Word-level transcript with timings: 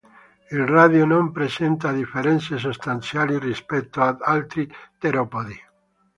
Il 0.49 0.65
radio 0.65 1.05
non 1.05 1.31
presenta 1.31 1.91
differenze 1.91 2.57
sostanziali 2.57 3.37
rispetto 3.37 4.01
ad 4.01 4.17
altri 4.21 4.67
teropodi. 4.97 5.55